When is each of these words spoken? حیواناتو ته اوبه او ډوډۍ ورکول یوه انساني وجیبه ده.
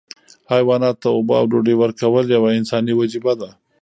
حیواناتو 0.51 0.99
ته 1.01 1.07
اوبه 1.15 1.33
او 1.39 1.45
ډوډۍ 1.51 1.75
ورکول 1.77 2.25
یوه 2.35 2.49
انساني 2.59 2.93
وجیبه 2.95 3.33
ده. 3.39 3.49